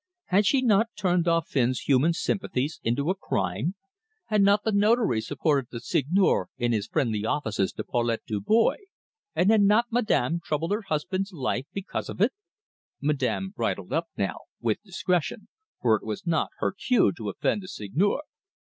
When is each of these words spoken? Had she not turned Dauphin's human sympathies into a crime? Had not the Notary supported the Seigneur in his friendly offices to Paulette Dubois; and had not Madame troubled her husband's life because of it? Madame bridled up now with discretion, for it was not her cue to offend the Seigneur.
Had 0.29 0.47
she 0.47 0.63
not 0.63 0.87
turned 0.95 1.25
Dauphin's 1.25 1.81
human 1.81 2.11
sympathies 2.13 2.79
into 2.81 3.11
a 3.11 3.15
crime? 3.15 3.75
Had 4.29 4.41
not 4.41 4.63
the 4.63 4.71
Notary 4.71 5.21
supported 5.21 5.67
the 5.69 5.79
Seigneur 5.79 6.47
in 6.57 6.71
his 6.71 6.87
friendly 6.87 7.23
offices 7.23 7.71
to 7.73 7.83
Paulette 7.83 8.25
Dubois; 8.25 8.77
and 9.35 9.51
had 9.51 9.61
not 9.61 9.91
Madame 9.91 10.39
troubled 10.43 10.71
her 10.71 10.81
husband's 10.81 11.31
life 11.31 11.67
because 11.71 12.09
of 12.09 12.19
it? 12.19 12.33
Madame 12.99 13.51
bridled 13.55 13.93
up 13.93 14.07
now 14.17 14.39
with 14.59 14.81
discretion, 14.81 15.47
for 15.83 15.97
it 15.97 16.03
was 16.03 16.25
not 16.25 16.49
her 16.57 16.71
cue 16.71 17.11
to 17.11 17.29
offend 17.29 17.61
the 17.61 17.67
Seigneur. 17.67 18.21